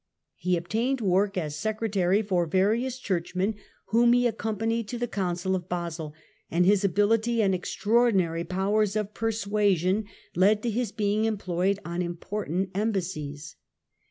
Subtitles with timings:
[0.35, 3.53] He obtained work as secretary for various Churchmen,
[3.89, 6.15] whom he accompanied to the Council of Basle,
[6.49, 12.15] and his ability and extraordinary powers of persuasion led to his being employed on im
[12.17, 13.57] portant embassies.